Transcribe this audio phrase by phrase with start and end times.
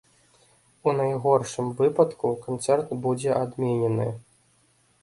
[0.87, 4.11] У найгоршым выпадку канцэрт будзе адменены.